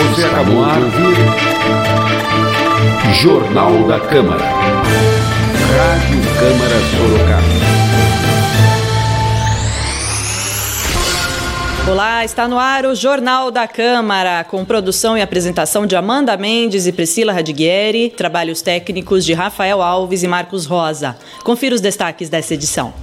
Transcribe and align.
Você 0.00 0.24
acabou 0.24 0.64
de 0.64 0.78
ouvir 0.80 1.16
Jornal 3.20 3.86
da 3.86 4.00
Câmara. 4.00 4.42
Rádio 5.76 6.20
Câmara 6.38 6.80
Sorocaba. 6.90 7.90
Olá, 11.90 12.24
está 12.24 12.48
no 12.48 12.58
ar 12.58 12.86
o 12.86 12.94
Jornal 12.94 13.50
da 13.50 13.68
Câmara, 13.68 14.42
com 14.44 14.64
produção 14.64 15.18
e 15.18 15.22
apresentação 15.22 15.86
de 15.86 15.94
Amanda 15.94 16.34
Mendes 16.36 16.86
e 16.86 16.92
Priscila 16.92 17.32
Radiguieri, 17.32 18.08
trabalhos 18.08 18.62
técnicos 18.62 19.24
de 19.24 19.34
Rafael 19.34 19.82
Alves 19.82 20.22
e 20.22 20.28
Marcos 20.28 20.64
Rosa. 20.64 21.16
Confira 21.44 21.74
os 21.74 21.80
destaques 21.80 22.30
dessa 22.30 22.54
edição. 22.54 22.94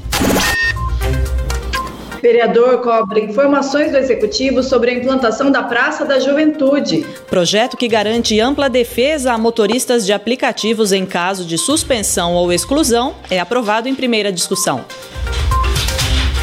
Vereador 2.27 2.81
cobra 2.81 3.21
informações 3.21 3.89
do 3.89 3.97
Executivo 3.97 4.61
sobre 4.61 4.91
a 4.91 4.93
implantação 4.93 5.49
da 5.49 5.63
Praça 5.63 6.03
da 6.03 6.19
Juventude. 6.19 7.05
Projeto 7.29 7.77
que 7.77 7.87
garante 7.87 8.37
ampla 8.37 8.69
defesa 8.69 9.31
a 9.31 9.37
motoristas 9.37 10.05
de 10.05 10.11
aplicativos 10.11 10.91
em 10.91 11.05
caso 11.05 11.45
de 11.45 11.57
suspensão 11.57 12.33
ou 12.33 12.51
exclusão 12.51 13.15
é 13.32 13.39
aprovado 13.39 13.87
em 13.87 13.95
primeira 13.95 14.29
discussão. 14.29 14.83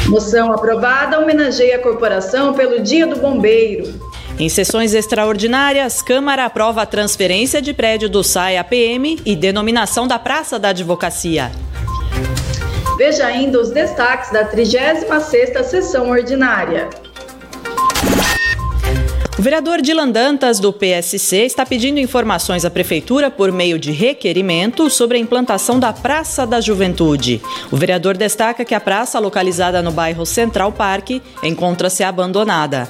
Moção 0.07 0.51
aprovada 0.51 1.19
homenageia 1.19 1.75
a 1.75 1.79
corporação 1.79 2.55
pelo 2.55 2.81
Dia 2.81 3.05
do 3.05 3.17
Bombeiro. 3.17 3.93
Em 4.39 4.49
sessões 4.49 4.95
extraordinárias, 4.95 6.01
Câmara 6.01 6.45
aprova 6.45 6.81
a 6.81 6.85
transferência 6.87 7.61
de 7.61 7.75
prédio 7.75 8.09
do 8.09 8.23
SAI 8.23 8.57
APM 8.57 9.19
e 9.23 9.35
denominação 9.35 10.07
da 10.07 10.17
Praça 10.17 10.57
da 10.57 10.69
Advocacia. 10.69 11.51
Veja 12.97 13.25
ainda 13.25 13.59
os 13.59 13.71
destaques 13.71 14.31
da 14.31 14.49
36ª 14.49 15.63
sessão 15.63 16.09
ordinária. 16.09 16.89
O 19.37 19.41
vereador 19.41 19.81
Dilan 19.81 20.09
Dantas, 20.09 20.61
do 20.61 20.71
PSC, 20.71 21.43
está 21.43 21.65
pedindo 21.65 21.99
informações 21.99 22.63
à 22.63 22.69
Prefeitura 22.69 23.29
por 23.29 23.51
meio 23.51 23.77
de 23.77 23.91
requerimento 23.91 24.89
sobre 24.89 25.17
a 25.17 25.19
implantação 25.19 25.77
da 25.77 25.91
Praça 25.91 26.47
da 26.47 26.61
Juventude. 26.61 27.41
O 27.69 27.75
vereador 27.75 28.15
destaca 28.15 28.63
que 28.63 28.73
a 28.73 28.79
praça, 28.79 29.19
localizada 29.19 29.81
no 29.81 29.91
bairro 29.91 30.25
Central 30.25 30.71
Parque, 30.71 31.21
encontra-se 31.43 32.01
abandonada. 32.01 32.89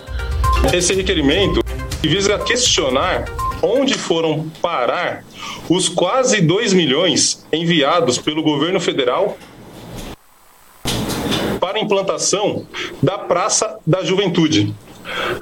Esse 0.71 0.93
requerimento 0.93 1.61
visa 2.03 2.37
questionar 2.37 3.25
onde 3.59 3.95
foram 3.95 4.47
parar 4.61 5.25
os 5.67 5.89
quase 5.89 6.41
2 6.41 6.73
milhões 6.73 7.43
enviados 7.51 8.19
pelo 8.19 8.43
governo 8.43 8.79
federal 8.79 9.35
para 11.65 11.79
a 11.79 11.81
implantação 11.81 12.67
da 13.01 13.17
Praça 13.17 13.79
da 13.87 14.03
Juventude. 14.03 14.71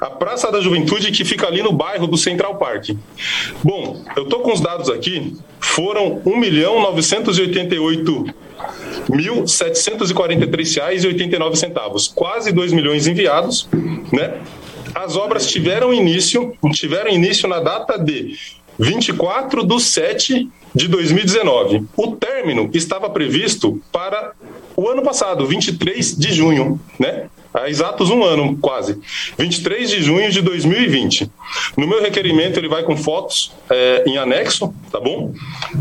A 0.00 0.08
Praça 0.08 0.50
da 0.50 0.58
Juventude 0.58 1.12
que 1.12 1.22
fica 1.22 1.46
ali 1.46 1.62
no 1.62 1.70
bairro 1.70 2.06
do 2.06 2.16
Central 2.16 2.56
Park. 2.56 2.96
Bom, 3.62 4.02
eu 4.16 4.24
tô 4.24 4.40
com 4.40 4.50
os 4.50 4.58
dados 4.58 4.88
aqui, 4.88 5.36
foram 5.60 6.22
1 6.24 6.38
milhão 6.38 6.80
988 6.80 8.22
R$ 8.22 8.32
1.743,89 9.10 11.56
centavos, 11.56 12.08
quase 12.08 12.52
2 12.52 12.72
milhões 12.72 13.06
enviados, 13.06 13.68
né? 14.10 14.40
As 14.94 15.16
obras 15.16 15.46
tiveram 15.46 15.92
início, 15.92 16.56
tiveram 16.72 17.10
início 17.10 17.46
na 17.46 17.60
data 17.60 17.98
de 17.98 18.34
24 18.78 19.62
de 19.62 19.82
7 19.82 20.48
de 20.74 20.88
2019. 20.88 21.84
O 21.94 22.12
término 22.12 22.70
estava 22.72 23.10
previsto 23.10 23.78
para 23.92 24.32
o 24.76 24.88
ano 24.88 25.02
passado, 25.02 25.46
23 25.46 26.16
de 26.16 26.32
junho, 26.32 26.80
né? 26.98 27.28
Há 27.52 27.68
exatos 27.68 28.10
um 28.10 28.24
ano, 28.24 28.58
quase. 28.58 29.00
23 29.38 29.88
de 29.88 30.02
junho 30.02 30.30
de 30.30 30.42
2020. 30.42 31.30
No 31.76 31.86
meu 31.86 32.02
requerimento, 32.02 32.58
ele 32.58 32.68
vai 32.68 32.82
com 32.82 32.96
fotos 32.96 33.52
é, 33.70 34.02
em 34.06 34.18
anexo, 34.18 34.74
tá 34.90 34.98
bom? 34.98 35.32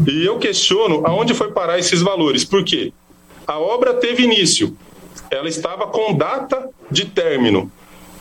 E 0.08 0.24
eu 0.24 0.38
questiono 0.38 1.02
aonde 1.04 1.34
foi 1.34 1.52
parar 1.52 1.80
esses 1.80 2.02
valores. 2.02 2.46
Por 2.46 2.64
quê? 2.64 2.94
A 3.48 3.58
obra 3.58 3.96
teve 3.96 4.24
início, 4.24 4.78
ela 5.32 5.50
estava 5.50 5.88
com 5.88 6.14
data 6.14 6.70
de 6.92 7.06
término 7.06 7.72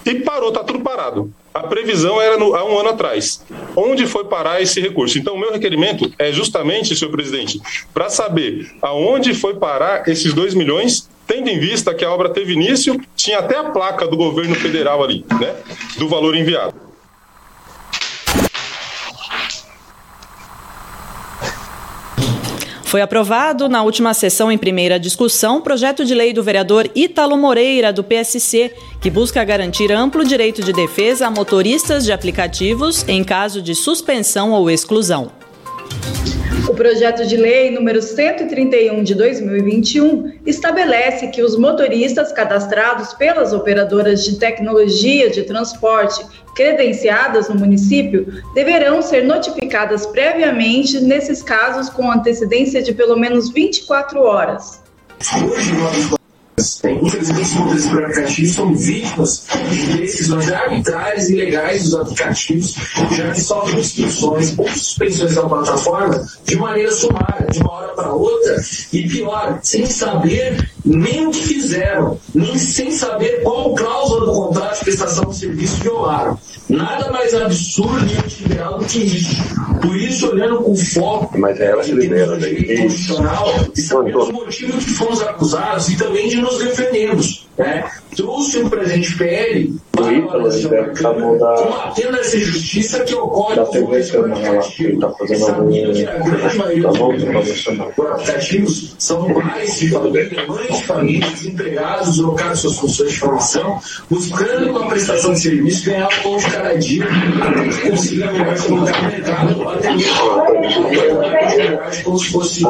e 0.05 0.15
parou, 0.17 0.51
tá 0.51 0.65
tudo 0.65 0.81
parado. 0.81 1.33
A 1.55 1.61
previsão 1.65 2.21
era 2.21 2.39
no, 2.39 2.55
há 2.55 2.65
um 2.65 2.79
ano 2.79 2.91
atrás. 2.91 3.45
Onde 3.77 4.07
foi 4.07 4.25
parar 4.25 4.63
esse 4.63 4.81
recurso? 4.81 5.19
Então, 5.19 5.35
o 5.35 5.39
meu 5.39 5.53
requerimento 5.53 6.11
é 6.19 6.33
justamente, 6.33 6.97
senhor 6.97 7.11
presidente, 7.11 7.61
para 7.93 8.09
saber 8.09 8.73
aonde 8.81 9.35
foi 9.35 9.55
parar 9.55 10.09
esses 10.09 10.33
2 10.33 10.55
milhões, 10.55 11.09
tendo 11.27 11.49
em 11.49 11.59
vista 11.59 11.95
que 11.95 12.05
a 12.05 12.11
obra 12.11 12.31
teve 12.31 12.53
início, 12.55 13.01
tinha 13.15 13.39
até 13.39 13.59
a 13.59 13.65
placa 13.65 14.07
do 14.07 14.17
governo 14.17 14.55
federal 14.55 15.03
ali, 15.05 15.25
né? 15.41 15.55
Do 15.99 16.09
valor 16.09 16.35
enviado. 16.35 16.92
Foi 22.93 23.01
aprovado 23.01 23.71
na 23.71 23.83
última 23.83 24.13
sessão 24.13 24.53
em 24.53 24.59
primeira 24.59 25.01
discussão 25.01 25.57
o 25.57 25.61
projeto 25.63 26.05
de 26.05 26.15
lei 26.15 26.35
do 26.35 26.43
vereador 26.43 26.91
Ítalo 26.95 27.39
Moreira, 27.39 27.91
do 27.91 28.05
PSC, 28.05 28.71
que 29.01 29.09
busca 29.09 29.43
garantir 29.43 29.91
amplo 29.91 30.23
direito 30.23 30.63
de 30.63 30.75
defesa 30.75 31.27
a 31.27 31.31
motoristas 31.31 32.05
de 32.05 32.13
aplicativos 32.13 33.03
em 33.09 33.25
caso 33.25 33.63
de 33.63 33.75
suspensão 33.75 34.53
ou 34.53 34.71
exclusão. 34.71 35.42
O 36.69 36.75
projeto 36.75 37.27
de 37.27 37.37
lei 37.37 37.71
número 37.71 38.01
131 38.01 39.03
de 39.03 39.15
2021 39.15 40.33
estabelece 40.47 41.27
que 41.29 41.43
os 41.43 41.59
motoristas 41.59 42.33
cadastrados 42.33 43.13
pelas 43.15 43.53
operadoras 43.53 44.25
de 44.25 44.39
tecnologia 44.39 45.29
de 45.29 45.43
transporte 45.43 46.25
credenciadas 46.55 47.49
no 47.49 47.57
município 47.57 48.43
deverão 48.55 49.03
ser 49.03 49.25
notificadas 49.25 50.07
previamente 50.07 51.01
nesses 51.01 51.43
casos 51.43 51.91
com 51.91 52.11
antecedência 52.11 52.81
de 52.81 52.95
pelo 52.95 53.17
menos 53.17 53.51
24 53.51 54.21
horas. 54.23 54.81
Hoje, 56.63 56.99
Infelizmente, 57.03 57.55
motoristas 57.57 57.91
por 57.91 58.05
aplicativos 58.05 58.55
são 58.55 58.75
vítimas 58.75 59.45
de 59.71 59.97
decisões 59.97 60.53
arbitrárias 60.53 61.29
e 61.29 61.33
ilegais 61.33 61.83
dos 61.85 61.95
aplicativos, 61.95 62.77
já 63.17 63.31
que 63.33 63.41
sofrem 63.41 63.81
instruções 63.81 64.57
ou 64.57 64.69
suspensões 64.69 65.35
da 65.35 65.43
plataforma 65.43 66.25
de 66.45 66.57
maneira 66.57 66.93
sumária, 66.93 67.49
de 67.51 67.59
uma 67.61 67.73
hora 67.73 67.89
para 67.95 68.13
outra, 68.13 68.63
e 68.93 69.09
pior, 69.09 69.59
sem 69.63 69.87
saber 69.87 70.71
nem 70.85 71.27
o 71.27 71.31
que 71.31 71.41
fizeram, 71.41 72.19
nem 72.35 72.59
sem 72.59 72.91
saber 72.91 73.43
qual 73.43 73.75
cláusula 73.75 74.27
do 74.27 74.33
contrato 74.33 74.79
de 74.79 74.85
prestação 74.85 75.25
de 75.31 75.37
serviço 75.37 75.83
violaram. 75.83 76.39
Nada 76.69 77.11
mais 77.11 77.35
absurdo 77.35 78.07
e 78.07 78.17
antiviral 78.17 78.79
do 78.79 78.85
que 78.85 78.99
isso. 78.99 79.37
Por 79.81 79.97
isso, 79.97 80.31
olhando 80.31 80.63
com 80.63 80.75
foco 80.77 81.39
Mas 81.39 81.61
é 81.61 81.67
ela 81.67 81.83
que 81.83 81.93
libera 81.93 82.37
daí. 82.39 82.83
constitucional, 82.83 83.47
sabemos 83.75 84.29
o 84.29 84.33
motivo 84.33 84.79
que 84.79 84.91
fomos 84.91 85.21
acusados 85.23 85.89
e 85.89 85.97
também 85.97 86.29
de 86.29 86.37
nos 86.37 86.59
defendermos. 86.59 87.47
Né? 87.59 87.85
Trouxe 88.17 88.59
um 88.59 88.69
presente 88.69 89.17
PL 89.17 89.75
para 89.93 90.07
a 90.07 91.15
combatendo 91.57 92.17
essa 92.19 92.37
injustiça 92.37 93.01
que 93.05 93.15
ocorre 93.15 93.57
da 93.57 93.65
TV 93.67 94.03
Câmara 94.11 94.53
lá, 94.53 94.69
ele 94.79 94.95
está 94.95 95.11
fazendo 95.11 95.45
algum... 95.47 96.83
Tá 96.83 96.93
bom, 96.93 97.13
aplicativos 98.13 98.95
são 98.99 99.33
pais 99.35 99.79
de 99.79 99.91
família, 99.91 100.47
mães 100.47 100.77
de 100.77 100.85
família, 100.85 101.31
desempregados, 101.31 102.09
deslocados 102.09 102.61
suas 102.61 102.77
funções 102.79 103.13
de 103.13 103.19
formação, 103.19 103.81
buscando 104.11 104.73
com 104.73 104.79
a 104.79 104.87
prestação 104.89 105.33
de 105.33 105.41
serviço 105.41 105.87
ganhar 105.87 106.09
o 106.09 106.23
pão 106.23 106.37
de 106.37 106.51
cada 106.51 106.75
dia, 106.79 107.05
até 107.05 107.69
que 107.69 107.91
consiga 107.91 108.33
melhor 108.33 108.57
se 108.57 108.69
colocar 108.69 109.03
no 109.03 109.09
mercado, 109.09 109.61
ou 109.61 109.69
até 109.71 109.95
mesmo 109.95 110.13
como 112.05 112.19
se 112.19 112.31
fosse 112.31 112.63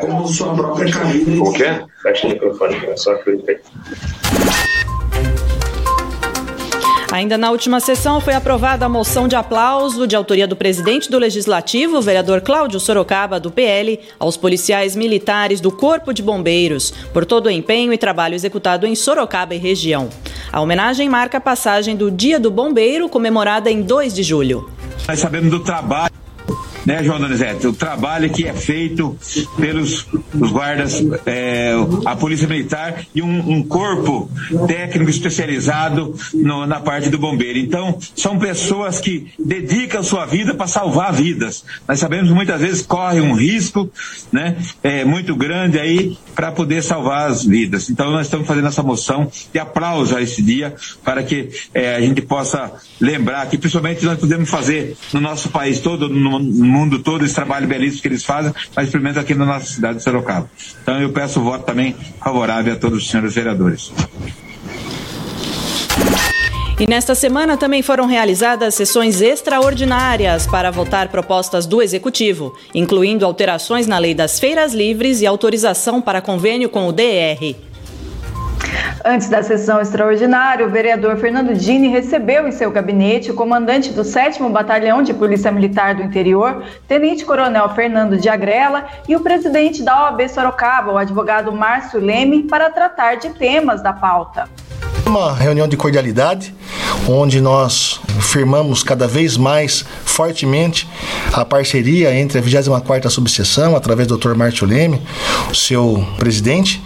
como 0.00 0.28
sua 0.28 0.54
própria 0.54 0.92
carreira. 0.92 1.42
O 1.42 1.52
quê? 1.52 1.80
Fecha 2.02 2.26
o 2.26 2.30
microfone, 2.30 2.76
é 2.86 2.96
só 2.96 3.12
acreditar. 3.12 3.54
Ainda 7.10 7.38
na 7.38 7.50
última 7.50 7.80
sessão 7.80 8.20
foi 8.20 8.34
aprovada 8.34 8.84
a 8.84 8.88
moção 8.88 9.26
de 9.26 9.34
aplauso 9.34 10.06
de 10.06 10.14
autoria 10.14 10.46
do 10.46 10.54
presidente 10.54 11.10
do 11.10 11.18
Legislativo, 11.18 12.02
vereador 12.02 12.42
Cláudio 12.42 12.78
Sorocaba, 12.78 13.40
do 13.40 13.50
PL, 13.50 13.98
aos 14.18 14.36
policiais 14.36 14.94
militares 14.94 15.58
do 15.58 15.72
Corpo 15.72 16.12
de 16.12 16.22
Bombeiros 16.22 16.92
por 17.12 17.24
todo 17.24 17.46
o 17.46 17.50
empenho 17.50 17.94
e 17.94 17.98
trabalho 17.98 18.34
executado 18.34 18.86
em 18.86 18.94
Sorocaba 18.94 19.54
e 19.54 19.58
região. 19.58 20.10
A 20.52 20.60
homenagem 20.60 21.08
marca 21.08 21.38
a 21.38 21.40
passagem 21.40 21.96
do 21.96 22.10
Dia 22.10 22.38
do 22.38 22.50
Bombeiro, 22.50 23.08
comemorada 23.08 23.70
em 23.70 23.80
2 23.80 24.12
de 24.12 24.22
julho. 24.22 24.70
Nós 25.08 25.18
sabemos 25.18 25.50
do 25.50 25.60
trabalho 25.60 26.17
né, 26.88 27.04
João 27.04 27.20
Donizete? 27.20 27.66
O 27.66 27.72
trabalho 27.74 28.30
que 28.30 28.46
é 28.46 28.54
feito 28.54 29.14
pelos 29.58 30.06
os 30.40 30.50
guardas, 30.50 31.04
é, 31.26 31.72
a 32.06 32.16
Polícia 32.16 32.48
Militar 32.48 33.04
e 33.14 33.20
um, 33.20 33.56
um 33.56 33.62
corpo 33.62 34.30
técnico 34.66 35.10
especializado 35.10 36.14
no, 36.32 36.66
na 36.66 36.80
parte 36.80 37.10
do 37.10 37.18
bombeiro. 37.18 37.58
Então, 37.58 37.98
são 38.16 38.38
pessoas 38.38 39.00
que 39.00 39.30
dedicam 39.38 40.02
sua 40.02 40.24
vida 40.24 40.54
para 40.54 40.66
salvar 40.66 41.12
vidas. 41.12 41.62
Nós 41.86 41.98
sabemos 41.98 42.28
que 42.28 42.34
muitas 42.34 42.58
vezes 42.58 42.80
corre 42.80 43.20
um 43.20 43.34
risco 43.34 43.90
né, 44.32 44.56
é, 44.82 45.04
muito 45.04 45.36
grande 45.36 45.78
aí 45.78 46.16
para 46.34 46.50
poder 46.50 46.82
salvar 46.82 47.30
as 47.30 47.44
vidas. 47.44 47.90
Então, 47.90 48.10
nós 48.10 48.26
estamos 48.26 48.46
fazendo 48.46 48.68
essa 48.68 48.82
moção 48.82 49.30
de 49.52 49.58
aplauso 49.58 50.16
a 50.16 50.22
esse 50.22 50.40
dia 50.40 50.74
para 51.04 51.22
que 51.22 51.50
é, 51.74 51.96
a 51.96 52.00
gente 52.00 52.22
possa 52.22 52.72
lembrar 52.98 53.46
que, 53.46 53.58
principalmente, 53.58 54.06
nós 54.06 54.18
podemos 54.18 54.48
fazer 54.48 54.96
no 55.12 55.20
nosso 55.20 55.50
país 55.50 55.80
todo, 55.80 56.08
no 56.08 56.38
mundo 56.78 56.98
todo, 57.00 57.24
esse 57.24 57.34
trabalho 57.34 57.66
belíssimo 57.66 58.02
que 58.02 58.08
eles 58.08 58.24
fazem, 58.24 58.52
mas 58.74 58.90
primeiro 58.90 59.18
aqui 59.18 59.34
na 59.34 59.44
nossa 59.44 59.66
cidade 59.66 59.98
de 59.98 60.04
Sorocaba. 60.04 60.48
Então, 60.82 61.00
eu 61.00 61.10
peço 61.10 61.40
o 61.40 61.44
voto 61.44 61.64
também 61.64 61.94
favorável 62.22 62.72
a 62.72 62.76
todos 62.76 63.02
os 63.02 63.10
senhores 63.10 63.34
vereadores. 63.34 63.92
E 66.80 66.86
nesta 66.86 67.12
semana 67.12 67.56
também 67.56 67.82
foram 67.82 68.06
realizadas 68.06 68.76
sessões 68.76 69.20
extraordinárias 69.20 70.46
para 70.46 70.70
votar 70.70 71.08
propostas 71.08 71.66
do 71.66 71.82
Executivo, 71.82 72.56
incluindo 72.72 73.26
alterações 73.26 73.88
na 73.88 73.98
lei 73.98 74.14
das 74.14 74.38
feiras 74.38 74.72
livres 74.72 75.20
e 75.20 75.26
autorização 75.26 76.00
para 76.00 76.20
convênio 76.20 76.68
com 76.68 76.86
o 76.86 76.92
DR. 76.92 77.67
Antes 79.04 79.28
da 79.28 79.42
sessão 79.42 79.80
extraordinária, 79.80 80.66
o 80.66 80.70
vereador 80.70 81.16
Fernando 81.18 81.54
Dini 81.54 81.88
recebeu 81.88 82.48
em 82.48 82.52
seu 82.52 82.70
gabinete 82.70 83.30
o 83.30 83.34
comandante 83.34 83.92
do 83.92 84.02
7 84.02 84.42
Batalhão 84.50 85.02
de 85.02 85.14
Polícia 85.14 85.52
Militar 85.52 85.94
do 85.94 86.02
Interior, 86.02 86.64
Tenente 86.88 87.24
Coronel 87.24 87.68
Fernando 87.70 88.16
de 88.16 88.28
Agrela, 88.28 88.86
e 89.08 89.14
o 89.14 89.20
presidente 89.20 89.82
da 89.82 90.04
OAB 90.04 90.28
Sorocaba, 90.28 90.92
o 90.92 90.98
advogado 90.98 91.52
Márcio 91.52 92.00
Leme, 92.00 92.42
para 92.42 92.70
tratar 92.70 93.16
de 93.16 93.30
temas 93.30 93.82
da 93.82 93.92
pauta. 93.92 94.48
Uma 95.08 95.32
reunião 95.32 95.66
de 95.66 95.74
cordialidade, 95.74 96.54
onde 97.08 97.40
nós 97.40 97.98
firmamos 98.20 98.82
cada 98.82 99.06
vez 99.06 99.38
mais 99.38 99.82
fortemente 100.04 100.86
a 101.32 101.46
parceria 101.46 102.14
entre 102.14 102.38
a 102.38 102.42
24ª 102.42 103.08
Subseção, 103.08 103.74
através 103.74 104.06
do 104.06 104.18
Dr. 104.18 104.34
Márcio 104.34 104.66
Leme, 104.66 105.00
seu 105.54 106.06
presidente, 106.18 106.82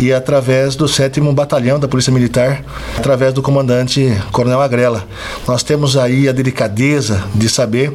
e 0.00 0.10
através 0.10 0.74
do 0.74 0.88
7 0.88 1.20
Batalhão 1.32 1.78
da 1.78 1.86
Polícia 1.86 2.10
Militar, 2.10 2.64
através 2.96 3.34
do 3.34 3.42
comandante 3.42 4.10
Coronel 4.32 4.62
Agrela. 4.62 5.06
Nós 5.46 5.62
temos 5.62 5.98
aí 5.98 6.30
a 6.30 6.32
delicadeza 6.32 7.24
de 7.34 7.46
saber 7.46 7.92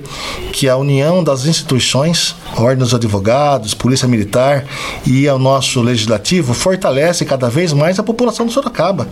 que 0.54 0.70
a 0.70 0.78
união 0.78 1.24
das 1.24 1.48
instituições, 1.48 2.36
Ordem 2.56 2.78
dos 2.78 2.94
Advogados, 2.94 3.74
Polícia 3.74 4.08
Militar 4.08 4.64
e 5.08 5.28
o 5.28 5.40
nosso 5.40 5.82
Legislativo 5.82 6.54
fortalece 6.54 7.26
cada 7.26 7.50
vez 7.50 7.74
mais 7.74 7.98
a 7.98 8.04
população 8.04 8.46
de 8.46 8.54
Sorocaba 8.54 9.08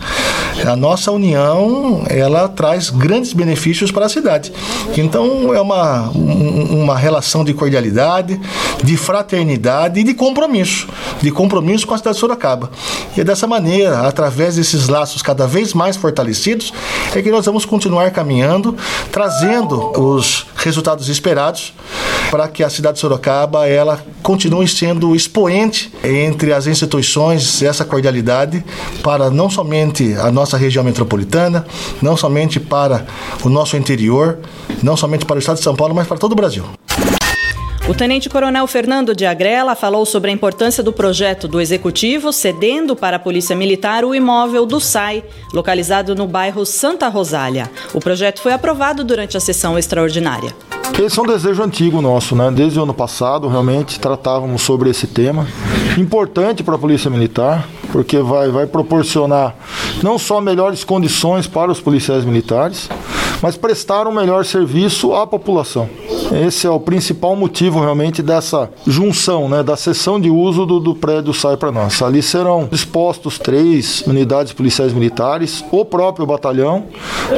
a 0.66 0.76
nossa 0.76 1.10
união 1.10 2.04
ela 2.08 2.48
traz 2.48 2.90
grandes 2.90 3.32
benefícios 3.32 3.90
para 3.90 4.06
a 4.06 4.08
cidade. 4.08 4.52
Então 4.96 5.54
é 5.54 5.60
uma, 5.60 6.08
uma 6.10 6.96
relação 6.96 7.44
de 7.44 7.54
cordialidade, 7.54 8.40
de 8.82 8.96
fraternidade 8.96 10.00
e 10.00 10.04
de 10.04 10.14
compromisso, 10.14 10.88
de 11.20 11.30
compromisso 11.30 11.86
com 11.86 11.94
a 11.94 11.98
cidade 11.98 12.16
de 12.16 12.20
Sorocaba. 12.20 12.70
E 13.16 13.20
é 13.20 13.24
dessa 13.24 13.46
maneira, 13.46 14.00
através 14.00 14.56
desses 14.56 14.88
laços 14.88 15.22
cada 15.22 15.46
vez 15.46 15.74
mais 15.74 15.96
fortalecidos, 15.96 16.72
é 17.14 17.22
que 17.22 17.30
nós 17.30 17.46
vamos 17.46 17.64
continuar 17.64 18.10
caminhando, 18.10 18.76
trazendo 19.10 19.92
os 19.98 20.46
resultados 20.56 21.08
esperados 21.08 21.72
para 22.30 22.46
que 22.48 22.62
a 22.62 22.70
cidade 22.70 22.94
de 22.94 23.00
Sorocaba 23.00 23.66
ela 23.66 24.02
continue 24.22 24.68
sendo 24.68 25.14
expoente 25.14 25.92
entre 26.04 26.52
as 26.52 26.66
instituições, 26.66 27.62
essa 27.62 27.84
cordialidade 27.84 28.64
para 29.02 29.30
não 29.30 29.50
somente 29.50 30.14
a 30.14 30.30
nossa 30.30 30.56
região 30.56 30.84
metropolitana, 30.84 31.66
não 32.00 32.16
somente 32.16 32.60
para 32.60 33.06
o 33.42 33.48
nosso 33.48 33.76
interior, 33.76 34.38
não 34.82 34.96
somente 34.96 35.24
para 35.24 35.36
o 35.36 35.38
estado 35.38 35.56
de 35.56 35.64
São 35.64 35.74
Paulo, 35.74 35.94
mas 35.94 36.06
para 36.06 36.18
todo 36.18 36.32
o 36.32 36.36
Brasil. 36.36 36.64
O 37.88 37.94
tenente-coronel 37.94 38.66
Fernando 38.66 39.16
de 39.16 39.26
Agrela 39.26 39.74
falou 39.74 40.06
sobre 40.06 40.30
a 40.30 40.32
importância 40.32 40.82
do 40.82 40.92
projeto 40.92 41.48
do 41.48 41.60
Executivo 41.60 42.32
cedendo 42.32 42.94
para 42.94 43.16
a 43.16 43.20
Polícia 43.20 43.56
Militar 43.56 44.04
o 44.04 44.14
imóvel 44.14 44.64
do 44.64 44.78
SAI, 44.78 45.24
localizado 45.52 46.14
no 46.14 46.26
bairro 46.26 46.64
Santa 46.64 47.08
Rosália. 47.08 47.70
O 47.92 47.98
projeto 47.98 48.40
foi 48.40 48.52
aprovado 48.52 49.02
durante 49.02 49.36
a 49.36 49.40
sessão 49.40 49.78
extraordinária. 49.78 50.54
Esse 50.98 51.18
é 51.18 51.22
um 51.22 51.26
desejo 51.26 51.62
antigo 51.62 52.02
nosso, 52.02 52.36
né? 52.36 52.50
Desde 52.50 52.78
o 52.78 52.82
ano 52.82 52.92
passado, 52.92 53.48
realmente 53.48 53.98
tratávamos 53.98 54.60
sobre 54.62 54.90
esse 54.90 55.06
tema. 55.06 55.46
Importante 55.96 56.62
para 56.62 56.74
a 56.74 56.78
Polícia 56.78 57.10
Militar, 57.10 57.66
porque 57.90 58.18
vai, 58.18 58.50
vai 58.50 58.66
proporcionar 58.66 59.56
não 60.02 60.18
só 60.18 60.40
melhores 60.40 60.84
condições 60.84 61.46
para 61.46 61.72
os 61.72 61.80
policiais 61.80 62.24
militares, 62.24 62.88
mas 63.40 63.56
prestar 63.56 64.06
um 64.06 64.12
melhor 64.12 64.44
serviço 64.44 65.14
à 65.14 65.26
população. 65.26 65.88
Esse 66.32 66.66
é 66.66 66.70
o 66.70 66.78
principal 66.78 67.34
motivo 67.34 67.80
realmente 67.80 68.22
dessa 68.22 68.70
junção, 68.86 69.48
né, 69.48 69.64
da 69.64 69.76
sessão 69.76 70.20
de 70.20 70.30
uso 70.30 70.64
do, 70.64 70.78
do 70.78 70.94
prédio 70.94 71.34
sai 71.34 71.56
para 71.56 71.72
nós. 71.72 72.00
Ali 72.02 72.22
serão 72.22 72.68
dispostos 72.70 73.38
três 73.38 74.02
unidades 74.06 74.52
policiais 74.52 74.92
militares, 74.92 75.64
o 75.72 75.84
próprio 75.84 76.26
batalhão, 76.26 76.84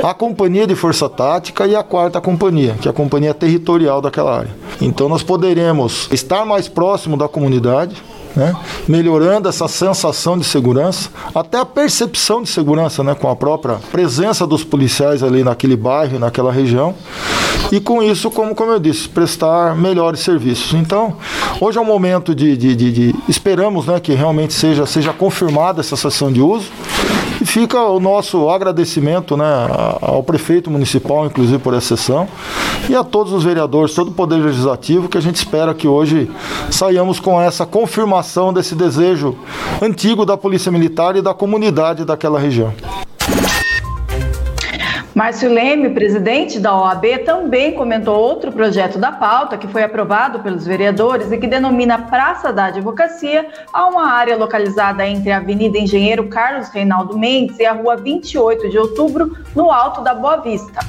a 0.03 0.13
companhia 0.13 0.67
de 0.67 0.75
força 0.75 1.09
tática 1.09 1.67
e 1.67 1.75
a 1.75 1.83
quarta 1.83 2.21
companhia, 2.21 2.77
que 2.81 2.87
é 2.87 2.91
a 2.91 2.95
companhia 2.95 3.33
territorial 3.33 4.03
daquela 4.03 4.39
área. 4.39 4.51
Então 4.81 5.09
nós 5.09 5.23
poderemos 5.23 6.09
estar 6.13 6.45
mais 6.45 6.69
próximo 6.69 7.17
da 7.17 7.29
comunidade, 7.29 7.97
né? 8.35 8.55
melhorando 8.89 9.49
essa 9.49 9.69
sensação 9.69 10.39
de 10.39 10.45
segurança, 10.45 11.11
até 11.35 11.59
a 11.59 11.65
percepção 11.65 12.43
de 12.43 12.49
segurança, 12.49 13.03
né? 13.03 13.15
com 13.15 13.29
a 13.29 13.37
própria 13.37 13.77
presença 13.91 14.47
dos 14.47 14.65
policiais 14.65 15.23
ali 15.23 15.43
naquele 15.45 15.77
bairro, 15.77 16.19
naquela 16.19 16.53
região, 16.53 16.95
e 17.71 17.81
com 17.81 18.03
isso, 18.03 18.31
como, 18.31 18.55
como 18.55 18.73
eu 18.73 18.79
disse, 18.79 19.09
prestar 19.09 19.77
melhores 19.77 20.21
serviços. 20.21 20.75
Então, 20.75 21.17
hoje 21.61 21.79
é 21.79 21.81
um 21.81 21.87
momento 21.87 22.35
de, 22.35 22.57
de, 22.57 22.75
de, 22.77 22.93
de 22.93 23.15
esperamos 23.29 23.87
né, 23.87 23.99
que 24.01 24.13
realmente 24.13 24.53
seja, 24.53 24.85
seja 24.87 25.13
confirmada 25.13 25.81
essa 25.81 25.97
sessão 25.97 26.33
de 26.33 26.41
uso. 26.41 26.71
Fica 27.53 27.83
o 27.83 28.01
nosso 28.01 28.49
agradecimento 28.49 29.37
né, 29.37 29.45
ao 30.01 30.23
prefeito 30.23 30.71
municipal, 30.71 31.27
inclusive 31.27 31.59
por 31.59 31.75
essa 31.75 31.99
sessão, 31.99 32.27
e 32.89 32.95
a 32.95 33.05
todos 33.05 33.31
os 33.31 33.45
vereadores, 33.45 33.95
todo 33.95 34.09
o 34.09 34.15
Poder 34.15 34.37
Legislativo, 34.37 35.07
que 35.07 35.19
a 35.19 35.21
gente 35.21 35.37
espera 35.37 35.75
que 35.75 35.87
hoje 35.87 36.31
saiamos 36.71 37.21
com 37.21 37.39
essa 37.39 37.67
confirmação 37.67 38.55
desse 38.55 38.75
desejo 38.75 39.37
antigo 39.83 40.25
da 40.25 40.35
Polícia 40.35 40.73
Militar 40.73 41.15
e 41.15 41.21
da 41.21 41.35
comunidade 41.35 42.07
daquela 42.07 42.41
região. 42.41 42.73
Márcio 45.15 45.53
Leme, 45.53 45.91
presidente 45.91 46.59
da 46.59 46.75
OAB, 46.75 47.19
também 47.27 47.73
comentou 47.73 48.19
outro 48.19 48.51
projeto 48.51 48.99
da 48.99 49.13
pauta 49.13 49.59
que 49.59 49.67
foi 49.67 49.83
aprovado 49.83 50.41
pelos 50.41 50.65
vereadores 50.65 51.31
e 51.31 51.37
que 51.37 51.47
denomina 51.47 51.99
Praça 51.99 52.51
da 52.51 52.67
Advocacia 52.67 53.47
a 53.71 53.89
uma 53.89 54.11
área 54.11 54.39
localizada 54.39 55.07
entre 55.07 55.31
a 55.31 55.37
Avenida 55.37 55.77
Engenheiro 55.77 56.29
Carlos 56.29 56.71
Reinaldo 56.71 57.19
Mendes 57.19 57.59
e 57.59 57.67
a 57.67 57.75
Rua 57.75 57.95
28 57.97 58.71
de 58.71 58.79
Outubro, 58.79 59.37
no 59.55 59.71
Alto 59.71 60.01
da 60.01 60.15
Boa 60.15 60.39
Vista. 60.39 60.81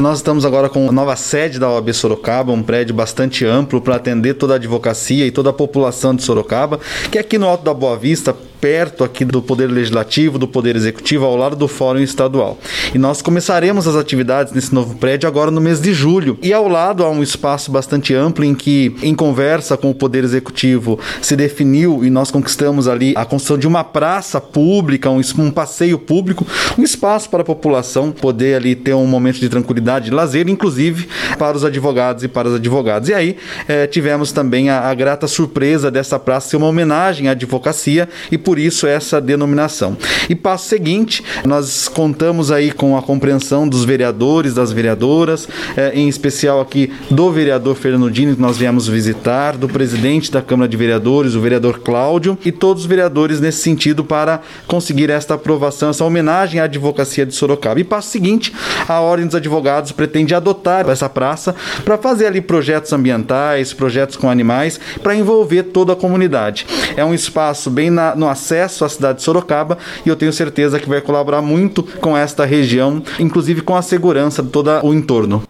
Nós 0.00 0.18
estamos 0.18 0.44
agora 0.44 0.68
com 0.68 0.88
a 0.88 0.92
nova 0.92 1.14
sede 1.14 1.60
da 1.60 1.70
OAB 1.70 1.92
Sorocaba, 1.92 2.50
um 2.50 2.62
prédio 2.64 2.94
bastante 2.94 3.44
amplo 3.44 3.80
para 3.80 3.94
atender 3.94 4.34
toda 4.34 4.54
a 4.54 4.56
advocacia 4.56 5.24
e 5.24 5.30
toda 5.30 5.50
a 5.50 5.52
população 5.52 6.16
de 6.16 6.24
Sorocaba, 6.24 6.80
que 7.12 7.18
é 7.18 7.20
aqui 7.20 7.38
no 7.38 7.46
Alto 7.46 7.62
da 7.62 7.74
Boa 7.74 7.96
Vista, 7.96 8.34
perto 8.62 9.02
aqui 9.02 9.24
do 9.24 9.42
Poder 9.42 9.66
Legislativo, 9.66 10.38
do 10.38 10.46
Poder 10.46 10.76
Executivo, 10.76 11.24
ao 11.24 11.34
lado 11.34 11.56
do 11.56 11.66
Fórum 11.66 11.98
Estadual. 11.98 12.56
E 12.94 12.98
nós 12.98 13.20
começaremos 13.20 13.88
as 13.88 13.96
atividades 13.96 14.52
nesse 14.52 14.72
novo 14.72 14.94
prédio 14.94 15.28
agora 15.28 15.50
no 15.50 15.60
mês 15.60 15.80
de 15.80 15.92
julho. 15.92 16.38
E 16.40 16.52
ao 16.52 16.68
lado 16.68 17.02
há 17.02 17.10
um 17.10 17.24
espaço 17.24 17.72
bastante 17.72 18.14
amplo 18.14 18.44
em 18.44 18.54
que, 18.54 18.94
em 19.02 19.16
conversa 19.16 19.76
com 19.76 19.90
o 19.90 19.94
Poder 19.94 20.22
Executivo, 20.22 20.96
se 21.20 21.34
definiu 21.34 22.04
e 22.04 22.10
nós 22.10 22.30
conquistamos 22.30 22.86
ali 22.86 23.14
a 23.16 23.24
construção 23.24 23.58
de 23.58 23.66
uma 23.66 23.82
praça 23.82 24.40
pública, 24.40 25.10
um, 25.10 25.20
um 25.38 25.50
passeio 25.50 25.98
público, 25.98 26.46
um 26.78 26.84
espaço 26.84 27.28
para 27.28 27.42
a 27.42 27.44
população 27.44 28.12
poder 28.12 28.54
ali 28.54 28.76
ter 28.76 28.94
um 28.94 29.06
momento 29.08 29.40
de 29.40 29.48
tranquilidade, 29.48 30.04
de 30.04 30.12
lazer, 30.12 30.48
inclusive 30.48 31.08
para 31.36 31.56
os 31.56 31.64
advogados 31.64 32.22
e 32.22 32.28
para 32.28 32.48
as 32.48 32.54
advogadas. 32.54 33.08
E 33.08 33.14
aí 33.14 33.36
eh, 33.66 33.88
tivemos 33.88 34.30
também 34.30 34.70
a, 34.70 34.88
a 34.88 34.94
grata 34.94 35.26
surpresa 35.26 35.90
dessa 35.90 36.16
praça 36.16 36.50
ser 36.50 36.58
uma 36.58 36.68
homenagem 36.68 37.26
à 37.26 37.32
advocacia 37.32 38.08
e 38.30 38.38
por 38.38 38.51
por 38.52 38.58
isso 38.58 38.86
essa 38.86 39.18
denominação. 39.18 39.96
E 40.28 40.34
passo 40.34 40.68
seguinte, 40.68 41.24
nós 41.46 41.88
contamos 41.88 42.52
aí 42.52 42.70
com 42.70 42.98
a 42.98 43.00
compreensão 43.00 43.66
dos 43.66 43.82
vereadores, 43.82 44.52
das 44.52 44.70
vereadoras, 44.70 45.48
eh, 45.74 45.92
em 45.94 46.06
especial 46.06 46.60
aqui 46.60 46.92
do 47.10 47.32
vereador 47.32 47.74
Fernando 47.76 48.10
Dini, 48.10 48.34
que 48.34 48.42
nós 48.42 48.58
viemos 48.58 48.86
visitar, 48.86 49.56
do 49.56 49.66
presidente 49.66 50.30
da 50.30 50.42
Câmara 50.42 50.68
de 50.68 50.76
Vereadores, 50.76 51.34
o 51.34 51.40
vereador 51.40 51.78
Cláudio, 51.78 52.36
e 52.44 52.52
todos 52.52 52.82
os 52.82 52.86
vereadores 52.86 53.40
nesse 53.40 53.62
sentido 53.62 54.04
para 54.04 54.42
conseguir 54.66 55.08
esta 55.08 55.32
aprovação, 55.32 55.88
essa 55.88 56.04
homenagem 56.04 56.60
à 56.60 56.64
advocacia 56.64 57.24
de 57.24 57.34
Sorocaba. 57.34 57.80
E 57.80 57.84
passo 57.84 58.10
seguinte, 58.10 58.52
a 58.86 59.00
Ordem 59.00 59.24
dos 59.24 59.34
Advogados 59.34 59.92
pretende 59.92 60.34
adotar 60.34 60.86
essa 60.90 61.08
praça 61.08 61.54
para 61.86 61.96
fazer 61.96 62.26
ali 62.26 62.42
projetos 62.42 62.92
ambientais, 62.92 63.72
projetos 63.72 64.14
com 64.14 64.28
animais, 64.28 64.78
para 65.02 65.16
envolver 65.16 65.62
toda 65.62 65.94
a 65.94 65.96
comunidade. 65.96 66.66
É 66.98 67.02
um 67.02 67.14
espaço 67.14 67.70
bem 67.70 67.88
na, 67.88 68.14
no 68.14 68.28
acesso 68.42 68.84
à 68.84 68.88
cidade 68.88 69.18
de 69.18 69.24
Sorocaba 69.24 69.78
e 70.04 70.08
eu 70.08 70.16
tenho 70.16 70.32
certeza 70.32 70.80
que 70.80 70.88
vai 70.88 71.00
colaborar 71.00 71.40
muito 71.40 71.82
com 72.00 72.16
esta 72.16 72.44
região, 72.44 73.02
inclusive 73.20 73.62
com 73.62 73.76
a 73.76 73.82
segurança 73.82 74.42
de 74.42 74.48
todo 74.50 74.70
o 74.82 74.92
entorno. 74.92 75.42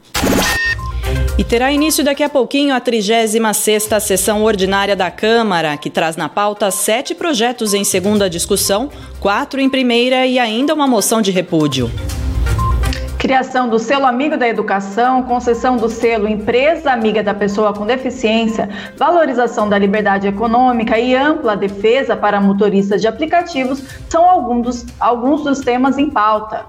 E 1.39 1.43
terá 1.43 1.73
início 1.73 2.05
daqui 2.05 2.23
a 2.23 2.29
pouquinho 2.29 2.75
a 2.75 2.81
36ª 2.81 3.99
sessão 4.01 4.45
ordinária 4.45 4.95
da 4.95 5.11
Câmara, 5.11 5.77
que 5.79 5.89
traz 5.89 6.15
na 6.15 6.29
pauta 6.29 6.71
sete 6.71 7.15
projetos 7.15 7.73
em 7.73 7.85
segunda 7.85 8.29
discussão, 8.29 8.91
quatro 9.19 9.59
em 9.59 9.69
primeira 9.69 10.27
e 10.27 10.39
ainda 10.39 10.75
uma 10.75 10.87
moção 10.87 11.23
de 11.23 11.31
repúdio. 11.31 11.91
Criação 13.23 13.69
do 13.69 13.79
selo 13.79 14.05
Amigo 14.05 14.37
da 14.37 14.49
Educação, 14.49 15.23
concessão 15.23 15.77
do 15.77 15.89
selo 15.89 16.27
Empresa 16.27 16.91
Amiga 16.91 17.23
da 17.23 17.33
Pessoa 17.33 17.73
com 17.73 17.87
Deficiência, 17.87 18.69
valorização 18.97 19.69
da 19.69 19.79
liberdade 19.79 20.27
econômica 20.27 20.99
e 20.99 21.15
ampla 21.15 21.57
defesa 21.57 22.17
para 22.17 22.41
motoristas 22.41 23.01
de 23.01 23.07
aplicativos 23.07 23.81
são 24.09 24.29
alguns 24.29 24.63
dos, 24.65 24.87
alguns 24.99 25.45
dos 25.45 25.61
temas 25.61 25.99
em 25.99 26.11
pauta. 26.11 26.67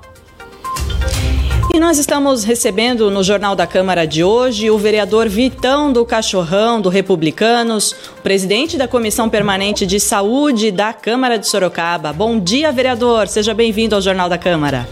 E 1.74 1.79
nós 1.79 1.98
estamos 1.98 2.43
recebendo 2.43 3.10
no 3.10 3.24
Jornal 3.24 3.55
da 3.55 3.65
Câmara 3.65 4.05
de 4.05 4.24
hoje 4.24 4.69
o 4.69 4.77
vereador 4.77 5.27
Vitão 5.27 5.91
do 5.91 6.05
Cachorrão, 6.05 6.79
do 6.79 6.88
Republicanos, 6.88 7.95
presidente 8.22 8.77
da 8.77 8.88
Comissão 8.88 9.27
Permanente 9.27 9.88
de 9.88 10.00
Saúde 10.00 10.69
da 10.69 10.93
Câmara 10.93 11.39
de 11.39 11.48
Sorocaba. 11.48 12.13
Bom 12.13 12.39
dia, 12.39 12.72
vereador. 12.72 13.27
Seja 13.27 13.55
bem-vindo 13.55 13.95
ao 13.95 14.01
Jornal 14.01 14.29
da 14.29 14.38
Câmara. 14.38 14.88